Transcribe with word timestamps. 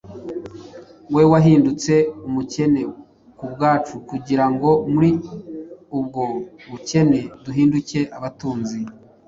We 1.15 1.23
wahindutse 1.31 1.93
umukene 2.27 2.81
ku 3.37 3.45
bwacu 3.53 3.93
kugira 4.09 4.45
ngo 4.53 4.69
muri 4.91 5.11
ubwo 5.97 6.23
bukene 6.69 7.19
duhinduke 7.43 7.99
abatunzi. 8.17 8.79